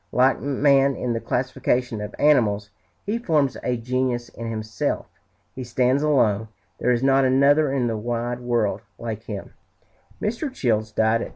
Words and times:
Like 0.11 0.41
man 0.41 0.95
in 0.95 1.13
the 1.13 1.19
classification 1.19 2.01
of 2.01 2.15
animals, 2.17 2.71
he 3.05 3.19
forms 3.19 3.55
a 3.61 3.77
genus 3.77 4.29
in 4.29 4.49
himself. 4.49 5.05
He 5.53 5.63
stands 5.63 6.01
alone; 6.01 6.47
there 6.79 6.89
is 6.91 7.03
not 7.03 7.23
another 7.23 7.71
in 7.71 7.85
the 7.85 7.95
wide 7.97 8.39
world 8.39 8.81
like 8.97 9.25
him." 9.25 9.53
Mr. 10.19 10.51
Childs 10.51 10.91
died 10.91 11.21
at 11.21 11.27
3. 11.27 11.29